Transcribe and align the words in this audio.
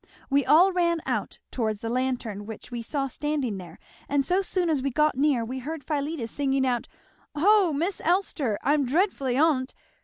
We 0.31 0.43
all 0.43 0.71
ran 0.71 0.99
out, 1.05 1.37
towards 1.51 1.81
the 1.81 1.87
lantern 1.91 2.47
which 2.47 2.71
we 2.71 2.81
saw 2.81 3.07
standing 3.07 3.59
there, 3.59 3.77
and 4.09 4.25
so 4.25 4.41
soon 4.41 4.67
as 4.67 4.81
we 4.81 4.89
got 4.89 5.15
near 5.15 5.45
we 5.45 5.59
heard 5.59 5.83
Philetus 5.83 6.31
singing 6.31 6.65
out, 6.65 6.87
'Ho, 7.35 7.71
Miss 7.71 8.01
Elster! 8.03 8.57
I'm 8.63 8.83
dreadfully 8.83 9.37
on't!' 9.37 9.75